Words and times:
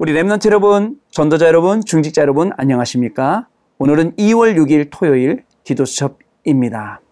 우리 0.00 0.14
랩런트 0.14 0.46
여러분, 0.46 0.98
전도자 1.10 1.46
여러분, 1.46 1.84
중직자 1.84 2.22
여러분 2.22 2.52
안녕하십니까? 2.56 3.48
오늘은 3.76 4.12
2월 4.16 4.56
6일 4.56 4.88
토요일 4.90 5.44
기도 5.62 5.84
수첩입니다. 5.84 7.02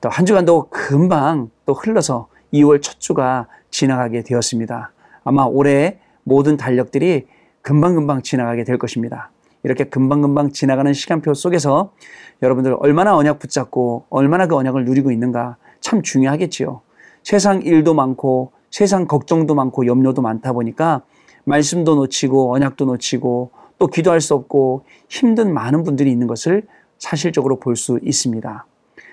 또 0.00 0.08
한 0.08 0.26
주간도 0.26 0.66
금방 0.68 1.48
또 1.64 1.74
흘러서 1.74 2.26
2월 2.52 2.82
첫 2.82 2.98
주가 2.98 3.46
지나가게 3.70 4.24
되었습니다. 4.24 4.90
아마 5.22 5.44
올해 5.44 6.00
모든 6.24 6.56
달력들이 6.56 7.28
금방금방 7.62 8.22
지나가게 8.22 8.64
될 8.64 8.78
것입니다. 8.78 9.30
이렇게 9.62 9.84
금방금방 9.84 10.50
지나가는 10.50 10.92
시간표 10.92 11.34
속에서 11.34 11.92
여러분들 12.42 12.74
얼마나 12.80 13.16
언약 13.16 13.38
붙잡고 13.38 14.06
얼마나 14.10 14.48
그 14.48 14.56
언약을 14.56 14.86
누리고 14.86 15.12
있는가 15.12 15.56
참 15.80 16.02
중요하겠지요. 16.02 16.80
세상 17.22 17.62
일도 17.62 17.94
많고 17.94 18.50
세상 18.72 19.06
걱정도 19.06 19.54
많고 19.54 19.86
염려도 19.86 20.20
많다 20.20 20.52
보니까 20.52 21.02
말씀도 21.48 21.94
놓치고 21.94 22.54
언약도 22.54 22.84
놓치고 22.84 23.50
또 23.78 23.86
기도할 23.86 24.20
수 24.20 24.34
없고 24.34 24.84
힘든 25.08 25.52
많은 25.54 25.82
분들이 25.82 26.10
있는 26.10 26.26
것을 26.26 26.62
사실적으로 26.98 27.58
볼 27.58 27.76
수 27.76 27.98
있습니다. 28.02 28.66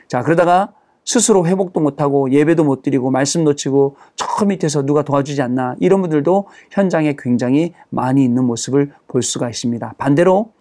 자, 0.08 0.24
그러다가 0.24 0.74
스스로 1.04 1.46
회복도 1.46 1.80
못하고 1.80 2.32
예배도 2.32 2.64
못 2.64 2.82
드리고 2.82 3.12
말씀 3.12 3.44
놓치고 3.44 3.96
저 4.16 4.46
밑에서 4.46 4.86
누가 4.86 5.04
도와주지 5.04 5.42
않나 5.42 5.76
이런 5.80 6.02
분들도 6.02 6.48
현장에 6.72 7.16
굉장히 7.18 7.74
많이 7.90 8.24
있는 8.24 8.44
모습을 8.44 8.92
볼 9.08 9.22
수가 9.22 9.50
있습니다. 9.50 9.94
반대로 10.00 10.52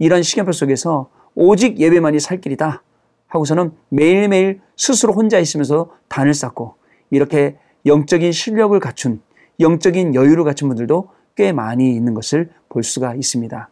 이런 0.00 0.22
시간표 0.22 0.50
속에서 0.50 1.08
오직 1.36 1.78
예배만이 1.78 2.18
살 2.18 2.40
길이다 2.40 2.82
하고서는 3.28 3.72
매일매일 3.88 4.60
스스로 4.76 5.12
혼자 5.12 5.38
있으면서 5.38 5.90
단을 6.08 6.34
쌓고 6.34 6.74
이렇게 7.10 7.56
영적인 7.86 8.32
실력을 8.32 8.78
갖춘 8.80 9.20
영적인 9.60 10.14
여유를 10.14 10.44
갖춘 10.44 10.68
분들도 10.68 11.08
꽤 11.36 11.52
많이 11.52 11.94
있는 11.94 12.14
것을 12.14 12.50
볼 12.68 12.82
수가 12.82 13.14
있습니다. 13.14 13.68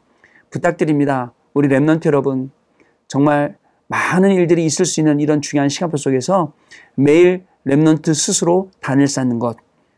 부탁드립니다. 0.51 1.33
우리 1.55 1.69
Remnant 1.69 2.07
여러분, 2.07 2.51
정말 3.09 3.57
많은 3.89 4.31
일들이 4.31 4.65
있을 4.65 4.85
수 4.85 5.01
있는 5.01 5.21
이런 5.21 5.41
중요한 5.41 5.69
시간표 5.69 5.97
속에서 5.97 6.53
매일 6.95 7.45
Remnant 7.67 8.15
스스로 8.15 8.71
단을 8.81 9.07
쌓는 9.07 9.39
것 9.39 9.57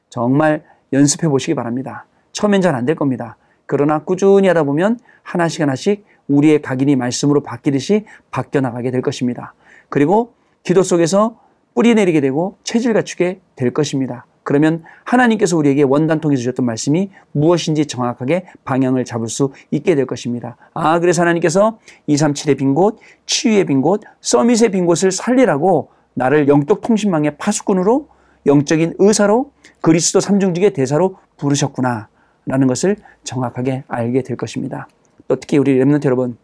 정말 0.08 0.64
연습해 0.92 1.28
보시기 1.28 1.54
바랍니다. 1.54 2.06
처음엔 2.32 2.60
잘 2.60 2.74
안 2.74 2.84
될 2.86 2.96
겁니다. 2.96 3.36
그러나 3.66 4.00
꾸준히 4.00 4.48
하다 4.48 4.64
보면 4.64 4.98
하나씩 5.22 5.62
하나씩 5.62 6.04
우리의 6.28 6.60
각인이 6.60 6.96
말씀으로 6.96 7.42
바뀌듯이 7.42 8.04
바뀌어 8.30 8.60
나가게 8.60 8.91
될 8.91 9.00
것입니다. 9.00 9.54
그리고 9.88 10.34
기도 10.62 10.82
속에서 10.82 11.38
뿌리 11.74 11.94
내리게 11.94 12.20
되고 12.20 12.56
체질 12.62 12.92
갖추게 12.92 13.41
될 13.56 13.72
것입니다. 13.72 14.26
그러면 14.45 14.84
하나님께서 15.05 15.56
우리에게 15.56 15.83
원단 15.83 16.20
통해서 16.20 16.41
주셨던 16.41 16.64
말씀이 16.64 17.11
무엇인지 17.33 17.87
정확하게 17.87 18.47
방향을 18.64 19.05
잡을 19.05 19.28
수 19.28 19.53
있게 19.70 19.95
될 19.95 20.06
것입니다. 20.06 20.56
아, 20.75 21.00
그래서 21.00 21.23
하나님께서 21.23 21.78
237의 22.09 22.59
빈 22.59 22.75
곳, 22.75 22.98
치유의 23.27 23.65
빈 23.67 23.81
곳, 23.81 24.03
서밋의 24.20 24.70
빈 24.70 24.87
곳을 24.87 25.11
살리라고 25.11 25.89
나를 26.15 26.47
영적 26.47 26.83
통신망의 26.83 27.39
파수꾼으로 27.39 28.09
영적인 28.47 28.95
의사로 28.98 29.50
그리스도 29.81 30.20
삼중직의 30.20 30.75
대사로 30.75 31.17
부르셨구나. 31.39 32.09
라는 32.47 32.67
것을 32.67 32.97
정확하게 33.25 33.84
알게 33.89 34.22
될 34.22 34.37
것입니다. 34.37 34.87
또 35.28 35.37
특히 35.37 35.56
우리 35.56 35.78
랩런트 35.78 36.05
여러분, 36.05 36.37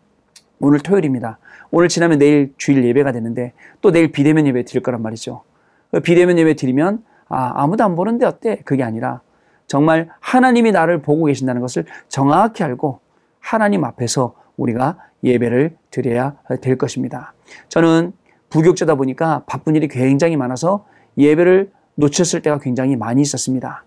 오늘 0.59 0.81
토요일입니다. 0.81 1.39
오늘 1.71 1.89
지나면 1.89 2.19
내일 2.19 2.55
주일 2.57 2.85
예배가 2.85 3.13
되는데 3.13 3.53
또 3.81 3.91
내일 3.91 4.11
비대면 4.11 4.47
예배 4.47 4.65
드릴 4.65 4.83
거란 4.83 5.03
말이죠. 5.03 5.43
그 5.91 6.01
비대면 6.01 6.39
예배 6.39 6.55
드리면 6.55 7.05
아, 7.31 7.53
아무도 7.55 7.83
안 7.85 7.97
보는데 7.97 8.27
어때? 8.27 8.61
그게 8.65 8.83
아니라 8.83 9.23
정말 9.67 10.09
하나님이 10.21 10.73
나를 10.73 11.01
보고 11.01 11.25
계신다는 11.25 11.63
것을 11.63 11.87
정확히 12.09 12.63
알고 12.63 13.01
하나님 13.39 13.85
앞에서 13.85 14.35
우리가 14.57 14.99
예배를 15.25 15.77
드려야 15.91 16.35
될 16.61 16.77
것입니다. 16.77 17.33
저는 17.69 18.13
부교육자다 18.51 18.97
보니까 18.97 19.45
바쁜 19.47 19.77
일이 19.77 19.87
굉장히 19.89 20.37
많아서 20.37 20.85
예배를 21.17 21.71
놓쳤을 21.95 22.43
때가 22.43 22.59
굉장히 22.59 22.97
많이 22.97 23.23
있었습니다. 23.23 23.85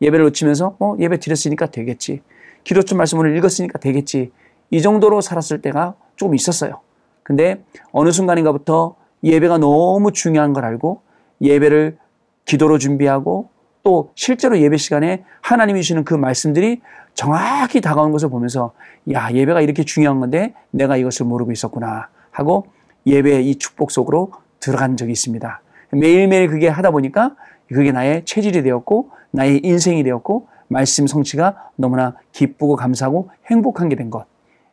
예배를 0.00 0.24
놓치면서 0.26 0.76
어, 0.78 0.96
예배 0.98 1.18
드렸으니까 1.18 1.66
되겠지. 1.66 2.22
기도점 2.64 2.98
말씀을 2.98 3.36
읽었으니까 3.36 3.78
되겠지. 3.78 4.32
이 4.70 4.82
정도로 4.82 5.20
살았을 5.20 5.60
때가 5.60 5.94
조금 6.16 6.34
있었어요. 6.34 6.80
근데 7.22 7.62
어느 7.92 8.10
순간인가부터 8.10 8.96
예배가 9.22 9.58
너무 9.58 10.12
중요한 10.12 10.52
걸 10.52 10.64
알고 10.64 11.02
예배를 11.40 11.98
기도로 12.48 12.78
준비하고 12.78 13.50
또 13.82 14.10
실제로 14.14 14.58
예배 14.58 14.78
시간에 14.78 15.24
하나님이 15.42 15.82
주시는 15.82 16.04
그 16.04 16.14
말씀들이 16.14 16.80
정확히 17.14 17.80
다가오는 17.80 18.10
것을 18.10 18.30
보면서 18.30 18.72
야, 19.12 19.30
예배가 19.30 19.60
이렇게 19.60 19.84
중요한 19.84 20.18
건데 20.18 20.54
내가 20.70 20.96
이것을 20.96 21.26
모르고 21.26 21.52
있었구나 21.52 22.08
하고 22.30 22.66
예배의 23.06 23.48
이 23.48 23.56
축복 23.56 23.90
속으로 23.90 24.32
들어간 24.60 24.96
적이 24.96 25.12
있습니다. 25.12 25.60
매일매일 25.92 26.48
그게 26.48 26.68
하다 26.68 26.90
보니까 26.90 27.36
그게 27.68 27.92
나의 27.92 28.24
체질이 28.24 28.62
되었고 28.62 29.10
나의 29.30 29.60
인생이 29.62 30.02
되었고 30.02 30.48
말씀 30.68 31.06
성취가 31.06 31.70
너무나 31.76 32.14
기쁘고 32.32 32.76
감사하고 32.76 33.30
행복한 33.50 33.88
게 33.90 33.96
된 33.96 34.10
것. 34.10 34.26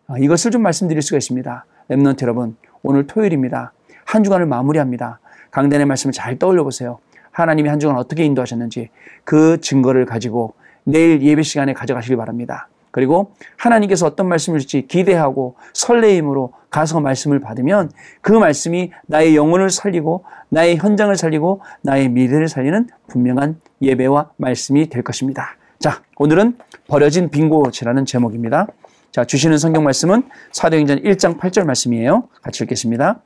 어, 0.07 0.17
이것을 0.17 0.51
좀 0.51 0.61
말씀드릴 0.61 1.01
수가 1.01 1.17
있습니다. 1.17 1.65
Remnant 1.89 2.21
여러분, 2.23 2.55
오늘 2.83 3.05
토요일입니다. 3.07 3.73
한 4.05 4.23
주간을 4.23 4.45
마무리합니다. 4.45 5.19
강단의 5.51 5.85
말씀을 5.85 6.13
잘 6.13 6.37
떠올려 6.37 6.63
보세요. 6.63 6.99
하나님이 7.35 7.67
한 7.69 7.79
주간 7.79 7.97
어떻게 7.97 8.23
인도하셨는지 8.23 8.89
그 9.25 9.59
증거를 9.59 10.05
가지고 10.05 10.53
내일 10.85 11.21
예배 11.21 11.43
시간에 11.43 11.73
가져가시기 11.73 12.15
바랍니다. 12.15 12.69
그리고 12.91 13.33
하나님께서 13.57 14.05
어떤 14.05 14.29
말씀을 14.29 14.59
줄지 14.59 14.87
기대하고 14.87 15.55
설레임으로 15.73 16.53
가서 16.69 17.01
말씀을 17.01 17.41
받으면 17.41 17.91
그 18.21 18.31
말씀이 18.31 18.91
나의 19.07 19.35
영혼을 19.35 19.69
살리고 19.69 20.23
나의 20.47 20.77
현장을 20.77 21.13
살리고 21.13 21.61
나의 21.81 22.07
미래를 22.07 22.47
살리는 22.47 22.87
분명한 23.07 23.59
예배와 23.81 24.31
말씀이 24.37 24.87
될 24.87 25.03
것입니다. 25.03 25.57
자, 25.77 26.01
오늘은 26.15 26.57
버려진 26.87 27.29
빈곳이라는 27.29 28.05
제목입니다. 28.05 28.67
자, 29.11 29.25
주시는 29.25 29.57
성경 29.57 29.83
말씀은 29.83 30.23
사도행전 30.53 31.03
1장 31.03 31.37
8절 31.37 31.65
말씀이에요. 31.65 32.29
같이 32.41 32.63
읽겠습니다. 32.63 33.19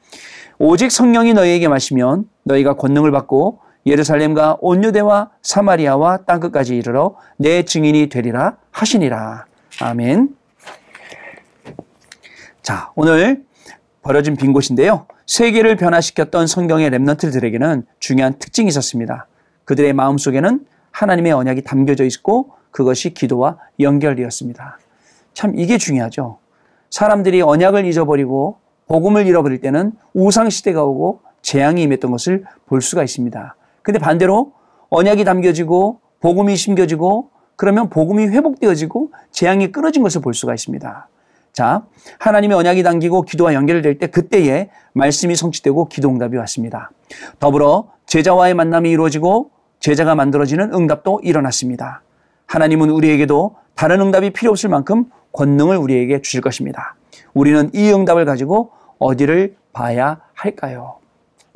오직 0.58 0.92
성령이 0.92 1.34
너희에게 1.34 1.68
마시면 1.68 2.28
너희가 2.44 2.74
권능을 2.74 3.12
받고 3.12 3.60
예루살렘과 3.90 4.58
온 4.62 4.84
유대와 4.84 5.32
사마리아와 5.42 6.18
땅끝까지 6.26 6.78
이르러 6.78 7.16
내 7.38 7.64
증인이 7.64 8.10
되리라 8.10 8.58
하시니라. 8.72 9.46
아멘. 9.82 10.36
자, 12.62 12.92
오늘 12.96 13.44
버려진 14.02 14.36
빈 14.36 14.54
곳인데요. 14.54 15.08
세계를 15.26 15.76
변화시켰던 15.76 16.48
성경의 16.48 16.92
랩런트들에게는 16.92 17.86
중요한 18.00 18.38
특징이 18.38 18.68
있었습니다. 18.68 19.28
그들의 19.66 19.94
마음속에는 19.94 20.66
하나님의 20.92 21.32
언약이 21.32 21.64
담겨져 21.64 22.04
있고 22.06 22.52
그것이 22.72 23.14
기도와 23.14 23.58
연결되었습니다. 23.80 24.80
참 25.34 25.54
이게 25.58 25.78
중요하죠. 25.78 26.40
사람들이 26.90 27.42
언약을 27.42 27.86
잊어버리고 27.86 28.58
복음을 28.88 29.28
잃어버릴 29.28 29.62
때는 29.62 29.94
우상 30.14 30.50
시대가 30.50 30.84
오고 30.84 31.22
재앙이 31.42 31.82
임했던 31.84 32.12
것을 32.12 32.46
볼 32.66 32.82
수가 32.82 33.04
있습니다. 33.04 33.56
근데 33.82 34.00
반대로 34.00 34.54
언약이 34.90 35.24
담겨지고 35.24 36.00
복음이 36.22 36.56
심겨지고 36.56 37.30
그러면 37.56 37.90
복음이 37.90 38.28
회복되어지고 38.28 39.12
재앙이 39.32 39.72
끊어진 39.72 40.04
것을 40.04 40.22
볼 40.22 40.34
수가 40.34 40.54
있습니다. 40.54 41.08
자, 41.52 41.86
하나님의 42.20 42.58
언약이 42.58 42.84
담기고 42.84 43.24
기도와 43.24 43.54
연결될 43.54 43.98
때 43.98 44.08
그때에 44.08 44.70
말씀이 44.94 45.36
성취되고 45.36 45.90
기도 45.90 46.10
응답이 46.10 46.38
왔습니다. 46.38 46.92
더불어 47.40 47.90
제자와의 48.06 48.54
만남이 48.54 48.90
이루어지고 48.90 49.52
제자가 49.80 50.16
만들어지는 50.16 50.74
응답도 50.74 51.22
일어났습니다. 51.24 52.02
하나님은 52.46 52.90
우리에게도 52.90 53.56
다른 53.76 54.02
응답이 54.02 54.32
필요 54.32 54.52
없을 54.52 54.70
만큼 54.70 55.06
권능을 55.34 55.78
우리에게 55.78 56.22
주실 56.22 56.42
것입니다. 56.42 56.96
우리는 57.34 57.70
이 57.74 57.92
응답을 57.92 58.26
가지고 58.26 58.72
어디를 58.98 59.56
봐야 59.74 60.20
할까요? 60.34 60.99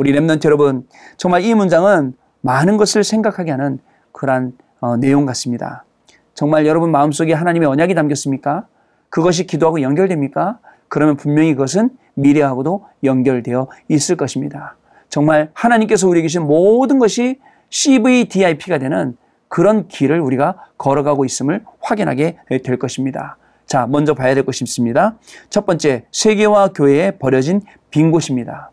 우리 0.03 0.11
랩런트 0.11 0.43
여러분, 0.43 0.85
정말 1.15 1.45
이 1.45 1.53
문장은 1.53 2.13
많은 2.41 2.75
것을 2.75 3.05
생각하게 3.05 3.51
하는 3.51 3.79
그러한 4.11 4.51
어, 4.81 4.97
내용 4.97 5.25
같습니다. 5.25 5.85
정말 6.33 6.65
여러분 6.65 6.91
마음속에 6.91 7.31
하나님의 7.31 7.69
언약이 7.69 7.95
담겼습니까? 7.95 8.67
그것이 9.07 9.47
기도하고 9.47 9.81
연결됩니까? 9.81 10.59
그러면 10.89 11.15
분명히 11.15 11.53
그것은 11.53 11.91
미래하고도 12.15 12.85
연결되어 13.05 13.69
있을 13.87 14.17
것입니다. 14.17 14.75
정말 15.07 15.51
하나님께서 15.53 16.09
우리에게 16.09 16.27
주신 16.27 16.47
모든 16.47 16.99
것이 16.99 17.39
CVDIP가 17.69 18.79
되는 18.79 19.15
그런 19.47 19.87
길을 19.87 20.19
우리가 20.19 20.65
걸어가고 20.77 21.23
있음을 21.23 21.63
확인하게 21.79 22.39
될 22.65 22.77
것입니다. 22.77 23.37
자, 23.65 23.87
먼저 23.87 24.13
봐야 24.15 24.35
될 24.35 24.43
것이 24.45 24.65
있습니다. 24.65 25.15
첫 25.49 25.65
번째, 25.65 26.03
세계와 26.11 26.73
교회에 26.73 27.11
버려진 27.11 27.61
빈 27.89 28.11
곳입니다. 28.11 28.72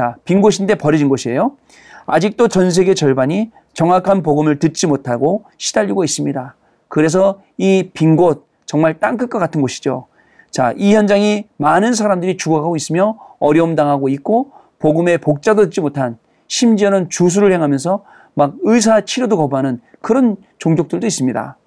자, 0.00 0.16
빈 0.24 0.40
곳인데 0.40 0.76
버려진 0.76 1.10
곳이에요. 1.10 1.58
아직도 2.06 2.48
전 2.48 2.70
세계 2.70 2.94
절반이 2.94 3.50
정확한 3.74 4.22
복음을 4.22 4.58
듣지 4.58 4.86
못하고 4.86 5.44
시달리고 5.58 6.04
있습니다. 6.04 6.56
그래서 6.88 7.42
이 7.58 7.90
빈 7.92 8.16
곳, 8.16 8.46
정말 8.64 8.98
땅끝과 8.98 9.38
같은 9.38 9.60
곳이죠. 9.60 10.06
자, 10.50 10.72
이 10.78 10.94
현장이 10.94 11.48
많은 11.58 11.92
사람들이 11.92 12.38
죽어가고 12.38 12.76
있으며 12.76 13.18
어려움 13.40 13.76
당하고 13.76 14.08
있고 14.08 14.52
복음의 14.78 15.18
복자도 15.18 15.64
듣지 15.64 15.82
못한 15.82 16.16
심지어는 16.48 17.10
주술을 17.10 17.52
행하면서 17.52 18.02
막 18.32 18.54
의사 18.62 19.02
치료도 19.02 19.36
거부하는 19.36 19.82
그런 20.00 20.38
종족들도 20.56 21.06
있습니다. 21.06 21.58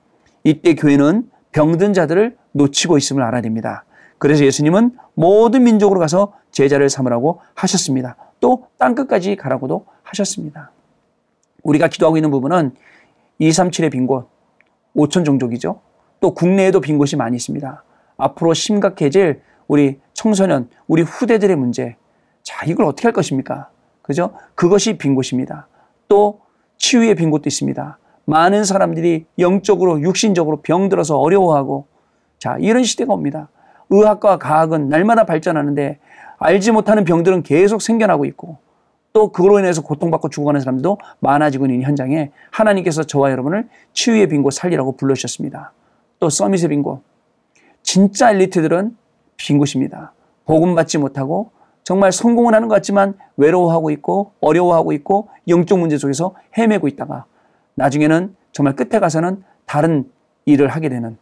이때 0.43 0.73
교회는 0.73 1.29
병든 1.51 1.93
자들을 1.93 2.35
놓치고 2.53 2.97
있음을 2.97 3.21
알아야 3.21 3.43
됩니다. 3.43 3.85
그래서 4.23 4.45
예수님은 4.45 4.95
모든 5.15 5.65
민족으로 5.65 5.99
가서 5.99 6.31
제자를 6.51 6.89
삼으라고 6.89 7.41
하셨습니다. 7.55 8.15
또 8.39 8.67
땅끝까지 8.77 9.35
가라고도 9.35 9.85
하셨습니다. 10.01 10.71
우리가 11.61 11.89
기도하고 11.89 12.15
있는 12.15 12.31
부분은 12.31 12.71
237의 13.41 13.91
빈 13.91 14.07
곳, 14.07 14.29
5천 14.95 15.25
종족이죠. 15.25 15.81
또 16.21 16.33
국내에도 16.33 16.79
빈 16.79 16.97
곳이 16.97 17.17
많이 17.17 17.35
있습니다. 17.35 17.83
앞으로 18.15 18.53
심각해질 18.53 19.41
우리 19.67 19.99
청소년, 20.13 20.69
우리 20.87 21.01
후대들의 21.01 21.57
문제. 21.57 21.97
자, 22.43 22.65
이걸 22.65 22.85
어떻게 22.85 23.09
할 23.09 23.11
것입니까? 23.11 23.71
그죠? 24.01 24.35
그것이 24.55 24.97
빈 24.97 25.15
곳입니다. 25.15 25.67
또 26.07 26.39
치유의 26.77 27.15
빈 27.15 27.29
곳도 27.29 27.49
있습니다. 27.49 27.97
많은 28.23 28.63
사람들이 28.63 29.25
영적으로, 29.39 29.99
육신적으로 29.99 30.61
병들어서 30.61 31.19
어려워하고 31.19 31.87
자, 32.39 32.55
이런 32.61 32.85
시대가 32.85 33.13
옵니다. 33.13 33.49
의학과 33.89 34.37
과학은 34.37 34.89
날마다 34.89 35.25
발전하는데 35.25 35.99
알지 36.39 36.71
못하는 36.71 37.03
병들은 37.03 37.43
계속 37.43 37.81
생겨나고 37.81 38.25
있고 38.25 38.57
또 39.13 39.31
그로 39.31 39.59
인해서 39.59 39.81
고통받고 39.83 40.29
죽어가는 40.29 40.59
사람도 40.59 40.97
많아지고 41.19 41.67
있는 41.67 41.83
현장에 41.83 42.31
하나님께서 42.51 43.03
저와 43.03 43.31
여러분을 43.31 43.69
치유의 43.93 44.27
빈곳 44.27 44.53
살리라고 44.53 44.97
불러주셨습니다. 44.97 45.71
또 46.19 46.29
서밋의 46.29 46.69
빈 46.69 46.81
곳. 46.81 47.01
진짜 47.83 48.31
엘리트들은 48.31 48.97
빈 49.37 49.57
곳입니다. 49.59 50.13
복음 50.45 50.73
받지 50.73 50.97
못하고 50.97 51.51
정말 51.83 52.11
성공을 52.11 52.55
하는 52.55 52.67
것 52.67 52.75
같지만 52.75 53.13
외로워하고 53.37 53.91
있고 53.91 54.31
어려워하고 54.41 54.93
있고 54.93 55.29
영적 55.47 55.79
문제 55.79 55.97
속에서 55.97 56.33
헤매고 56.57 56.87
있다가 56.87 57.25
나중에는 57.75 58.35
정말 58.51 58.75
끝에 58.75 58.99
가서는 58.99 59.43
다른 59.65 60.09
일을 60.45 60.69
하게 60.69 60.89
되는 60.89 61.17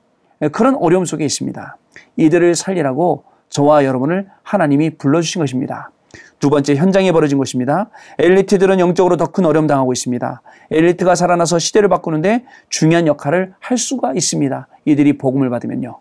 그런 0.49 0.75
어려움 0.75 1.05
속에 1.05 1.23
있습니다. 1.25 1.77
이들을 2.17 2.55
살리라고 2.55 3.23
저와 3.49 3.85
여러분을 3.85 4.27
하나님이 4.43 4.91
불러주신 4.91 5.39
것입니다. 5.39 5.91
두 6.39 6.49
번째 6.49 6.75
현장에 6.75 7.11
벌어진 7.11 7.38
것입니다. 7.38 7.89
엘리트들은 8.17 8.79
영적으로 8.79 9.15
더 9.17 9.27
큰 9.27 9.45
어려움 9.45 9.67
당하고 9.67 9.93
있습니다. 9.93 10.41
엘리트가 10.71 11.15
살아나서 11.15 11.59
시대를 11.59 11.88
바꾸는데 11.89 12.43
중요한 12.69 13.07
역할을 13.07 13.53
할 13.59 13.77
수가 13.77 14.13
있습니다. 14.13 14.67
이들이 14.85 15.17
복음을 15.17 15.49
받으면요. 15.49 15.99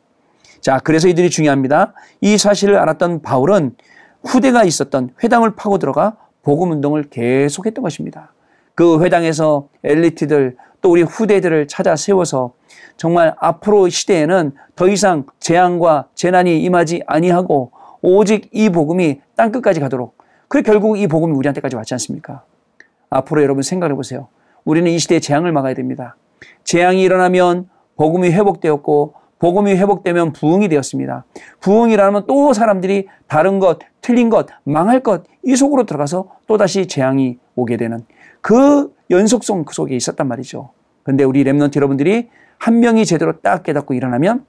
자, 0.61 0.79
그래서 0.83 1.09
이들이 1.09 1.31
중요합니다. 1.31 1.93
이 2.21 2.39
사실을 2.39 2.77
알았던 2.79 3.23
바울은 3.23 3.77
후대가 4.25 4.65
있었던 4.65 5.11
회당을 5.23 5.55
파고 5.57 5.79
들어가 5.79 6.17
복음 6.43 6.71
운동을 6.71 7.05
계속했던 7.11 7.83
것입니다. 7.83 8.33
그 8.75 9.03
회당에서 9.03 9.69
엘리트들 9.85 10.57
또 10.81 10.91
우리 10.91 11.03
후대들을 11.03 11.69
찾아 11.69 11.97
세워서 11.97 12.55
정말 12.97 13.35
앞으로 13.39 13.89
시대에는 13.89 14.53
더 14.77 14.89
이상 14.89 15.25
재앙과 15.39 16.09
재난이 16.15 16.63
임하지 16.63 17.03
아니하고 17.07 17.73
오직 18.03 18.49
이 18.53 18.71
복음이 18.71 19.21
땅 19.37 19.53
끝까지 19.53 19.81
가도록 19.81 20.19
그래 20.49 20.63
결국 20.63 20.99
이 20.99 21.07
복음이 21.07 21.33
우리한테까지 21.35 21.77
왔지 21.77 21.95
않습니까? 21.95 22.45
앞으로 23.09 23.43
여러분 23.43 23.63
생각해 23.63 23.95
보세요. 23.95 24.29
우리는 24.65 24.91
이 24.91 24.99
시대의 24.99 25.21
재앙을 25.21 25.53
막아야 25.53 25.75
됩니다. 25.75 26.17
재앙이 26.65 27.03
일어나면 27.03 27.69
복음이 27.97 28.31
회복되었고 28.31 29.15
복음이 29.39 29.73
회복되면 29.73 30.33
부흥이 30.33 30.69
되었습니다. 30.69 31.25
부흥이라면 31.61 32.27
또 32.27 32.53
사람들이 32.53 33.09
다른 33.27 33.59
것, 33.59 33.79
틀린 34.03 34.29
것, 34.29 34.47
망할 34.65 35.01
것, 35.01 35.25
이 35.45 35.57
속으로 35.57 35.85
들어가서 35.85 36.31
또 36.47 36.59
다시 36.59 36.87
재앙이 36.87 37.39
오게 37.57 37.77
되는 37.77 38.05
그 38.43 38.95
연속성 39.11 39.65
그 39.65 39.75
속에 39.75 39.97
있었단 39.97 40.29
말이죠. 40.29 40.71
근데 41.03 41.25
우리 41.25 41.43
Remnant 41.43 41.77
여러분들이 41.77 42.29
한 42.61 42.79
명이 42.81 43.07
제대로 43.07 43.41
딱 43.41 43.63
깨닫고 43.63 43.95
일어나면 43.95 44.45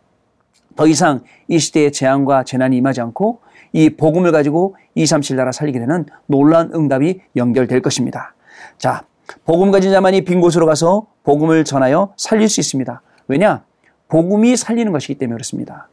더 0.75 0.85
이상 0.85 1.21
이 1.47 1.57
시대에 1.57 1.91
재앙과 1.91 2.43
재난이 2.43 2.75
임하지 2.77 3.01
않고 3.01 3.39
이 3.71 3.89
복음을 3.91 4.31
가지고 4.33 4.75
237 4.95 5.37
나라 5.37 5.51
살리게 5.53 5.79
되는 5.79 6.05
놀라운 6.27 6.71
응답이 6.75 7.21
연결될 7.37 7.81
것입니다. 7.81 8.35
자, 8.77 9.03
복음 9.45 9.71
가진 9.71 9.91
자만이 9.91 10.25
빈 10.25 10.41
곳으로 10.41 10.65
가서 10.65 11.07
복음을 11.23 11.63
전하여 11.63 12.13
살릴 12.17 12.49
수 12.49 12.59
있습니다. 12.59 13.01
왜냐? 13.29 13.63
복음이 14.09 14.57
살리는 14.57 14.91
것이기 14.91 15.15
때문에 15.15 15.35
그렇습니다. 15.35 15.87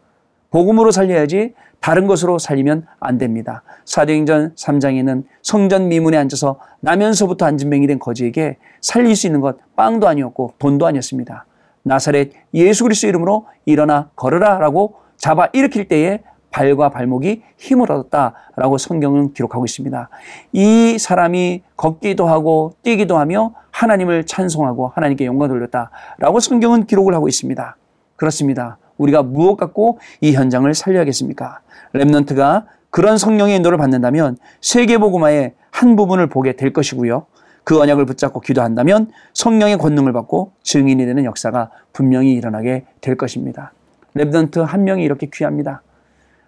복음으로 0.51 0.91
살려야지 0.91 1.55
다른 1.79 2.09
것으로 2.09 2.41
살리면 2.41 2.87
안 2.99 3.19
됩니다. 3.19 3.63
사도행전 3.85 4.57
3장에는 4.57 5.23
성전 5.43 5.89
미문에 5.89 6.17
앉아서 6.17 6.59
나면서부터 6.81 7.47
앉은 7.47 7.71
뱅이 7.71 7.87
된 7.87 8.01
거지에게 8.01 8.57
살릴 8.81 9.15
수 9.15 9.29
있는 9.29 9.41
것 9.41 9.59
빵도 9.77 10.09
아니었고 10.09 10.55
돈도 10.59 10.85
아니었습니다. 10.85 11.47
나사렛 11.89 12.33
예수 12.55 12.85
그리스도 12.85 13.09
이름으로 13.09 13.47
일어나 13.65 14.11
걸으라라고 14.15 14.97
잡아 15.17 15.49
일으킬 15.53 15.89
때에 15.89 16.21
발과 16.51 16.91
발목이 16.91 17.43
힘을 17.59 17.91
얻었다라고 17.91 18.79
성경은 18.79 19.33
기록하고 19.33 19.65
있습니다. 19.65 20.09
이 20.53 20.97
사람이 20.99 21.63
걷기도 21.77 22.27
하고 22.27 22.75
뛰기도 22.83 23.19
하며 23.19 23.53
하나님을 23.71 24.25
찬송하고 24.25 24.89
하나님께 24.95 25.27
영광 25.27 25.49
돌렸다라고 25.49 26.41
성경은 26.41 26.87
기록을 26.87 27.15
하고 27.15 27.29
있습니다. 27.29 27.77
그렇습니다. 28.17 28.79
우리가 28.97 29.23
무엇 29.23 29.57
갖고 29.57 29.99
이 30.21 30.33
현장을 30.33 30.73
살려야겠습니까? 30.73 31.61
랩넌트가 31.95 32.65
그런 32.91 33.19
성령의 33.19 33.57
인도를 33.57 33.79
받는다면 33.79 34.39
세계복음화의 34.61 35.55
한 35.71 35.97
부분을 35.97 36.29
보게 36.29 36.57
될 36.57 36.73
것이고요. 36.73 37.27
그 37.69 37.79
언약을 37.79 38.07
붙잡고 38.07 38.41
기도한다면 38.41 39.11
성령의 39.35 39.77
권능을 39.77 40.15
받고 40.15 40.53
증인이 40.63 41.05
되는 41.05 41.27
역사가 41.27 41.71
분명히 41.93 42.33
일어나게 42.33 42.87
될 43.03 43.15
것입니다. 43.15 43.75
remnant 44.17 44.63
한 44.63 44.85
명이 44.85 45.05
이렇게 45.05 45.29
귀합니다. 45.31 45.83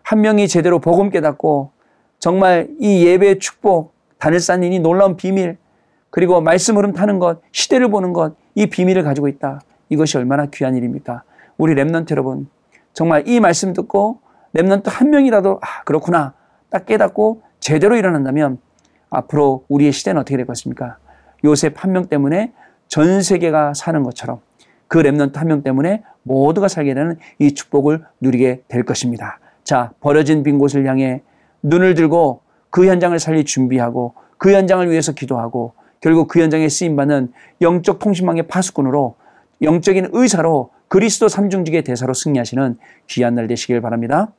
한 0.02 0.22
명이 0.22 0.48
제대로 0.48 0.78
복음 0.78 1.10
깨닫고 1.10 1.72
정말 2.18 2.68
이 2.80 3.04
예배의 3.04 3.38
축복, 3.38 3.92
단을 4.16 4.40
쌓는 4.40 4.72
이 4.72 4.78
놀라운 4.78 5.18
비밀, 5.18 5.58
그리고 6.08 6.40
말씀 6.40 6.78
흐름 6.78 6.94
타는 6.94 7.18
것, 7.18 7.42
시대를 7.52 7.90
보는 7.90 8.14
것, 8.14 8.34
이 8.54 8.64
비밀을 8.70 9.02
가지고 9.02 9.28
있다. 9.28 9.60
이것이 9.90 10.16
얼마나 10.16 10.46
귀한 10.46 10.74
일입니까? 10.74 11.24
우리 11.58 11.74
remnant 11.74 12.12
여러분 12.12 12.48
정말 12.94 13.28
이 13.28 13.40
말씀 13.40 13.74
듣고 13.74 14.20
remnant 14.56 14.84
한 14.86 15.10
명이라도 15.10 15.60
아 15.60 15.82
그렇구나 15.84 16.32
딱 16.70 16.86
깨닫고 16.86 17.42
제대로 17.58 17.96
일어난다면 17.96 18.56
앞으로 19.10 19.66
우리의 19.68 19.92
시대는 19.92 20.22
어떻게 20.22 20.38
될 20.38 20.46
것입니까? 20.46 20.96
요셉 21.44 21.82
한 21.82 21.92
명 21.92 22.06
때문에 22.06 22.52
전 22.88 23.22
세계가 23.22 23.74
사는 23.74 24.02
것처럼 24.02 24.40
그 24.88 25.00
remnant 25.00 25.34
한 25.34 25.46
명 25.48 25.62
때문에 25.62 26.02
모두가 26.22 26.68
살게 26.68 26.94
되는 26.94 27.16
이 27.38 27.52
축복을 27.54 28.04
누리게 28.20 28.62
될 28.68 28.84
것입니다. 28.84 29.38
자, 29.64 29.92
버려진 30.00 30.42
빈 30.42 30.58
곳을 30.58 30.86
향해 30.86 31.22
눈을 31.62 31.94
들고 31.94 32.40
그 32.70 32.86
현장을 32.86 33.18
살릴 33.18 33.44
준비하고 33.44 34.14
그 34.38 34.52
현장을 34.52 34.88
위해서 34.90 35.12
기도하고 35.12 35.74
결국 36.00 36.28
그 36.28 36.40
현장에 36.40 36.68
쓰임받는 36.68 37.32
영적 37.60 37.98
통신망의 37.98 38.44
파수꾼으로 38.44 39.16
영적인 39.62 40.08
의사로 40.12 40.70
그리스도 40.88 41.28
삼중직의 41.28 41.82
대사로 41.84 42.14
승리하시는 42.14 42.78
귀한 43.06 43.34
날 43.34 43.46
되시길 43.46 43.80
바랍니다. 43.80 44.32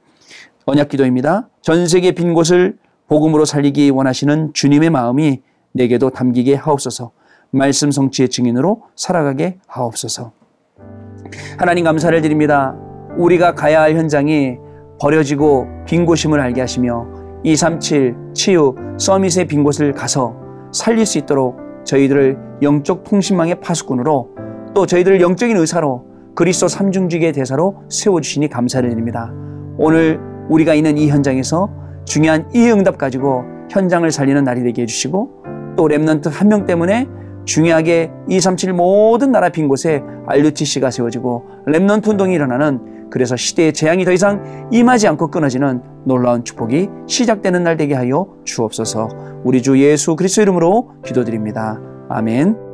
언약 0.66 0.90
기도입니다. 0.90 1.48
전 1.62 1.88
세계 1.88 2.12
빈 2.12 2.34
곳을 2.34 2.78
복음으로 3.08 3.46
살리기 3.46 3.90
원하시는 3.92 4.54
주님의 4.54 4.90
마음이 4.90 5.42
내게도 5.74 6.10
담기게 6.10 6.56
하옵소서. 6.56 7.12
말씀 7.52 7.92
성취의 7.92 8.30
증인으로 8.30 8.84
살아가게 8.96 9.58
하옵소서. 9.68 10.32
하나님 11.58 11.84
감사를 11.86 12.20
드립니다. 12.22 12.76
우리가 13.18 13.54
가야 13.54 13.82
할 13.82 13.96
현장이 13.96 14.58
버려지고 15.00 15.68
빈 15.86 16.06
곳임을 16.06 16.40
알게 16.40 16.62
하시며 16.62 17.06
237 17.44 18.16
치유 18.34 18.76
서밋의 18.98 19.48
빈 19.48 19.64
곳을 19.64 19.92
가서 19.94 20.36
살릴 20.72 21.06
수 21.06 21.18
있도록 21.18 21.58
저희들을 21.84 22.38
영적 22.62 23.04
통신망의 23.04 23.60
파수꾼으로 23.62 24.30
또 24.74 24.86
저희들을 24.86 25.20
영적인 25.20 25.58
의사로 25.58 26.06
그리스도 26.36 26.68
삼중직의 26.68 27.34
대사로 27.34 27.84
세워주시니 27.90 28.48
감사를 28.48 28.88
드립니다. 28.90 29.32
오늘 29.78 30.20
우리가 30.50 30.74
있는 30.74 30.98
이 30.98 31.10
현장에서 31.10 31.70
중요한 32.06 32.50
이 32.54 32.70
응답 32.70 32.98
가지고 32.98 33.44
현장을 33.70 34.10
살리는 34.10 34.44
날이 34.44 34.64
되게 34.64 34.84
해주시고 34.84 35.42
또 35.82 35.88
remnant 35.88 36.30
한 36.30 36.48
명 36.48 36.68
때문에 36.68 37.08
중요하게 37.46 38.12
237 38.30 38.74
모든 38.74 39.32
나라 39.32 39.50
빈 39.50 39.68
곳에 39.68 40.04
RUTC가 40.28 40.92
세워지고 40.92 41.46
remnant 41.66 42.08
운동이 42.08 42.36
일어나는 42.36 43.10
그래서 43.10 43.36
시대의 43.36 43.74
재앙이 43.74 44.06
더 44.06 44.12
이상 44.12 44.70
임하지 44.72 45.08
않고 45.08 45.32
끊어지는 45.32 45.82
놀라운 46.06 46.44
축복이 46.44 46.88
시작되는 47.08 47.64
날 47.64 47.78
되게 47.78 47.96
하여 47.96 48.28
주옵소서 48.46 49.10
우리 49.44 49.64
주 49.64 49.80
예수 49.82 50.16
그리스도 50.16 50.44
이름으로 50.44 50.92
기도드립니다. 51.04 51.80
아멘. 52.10 52.71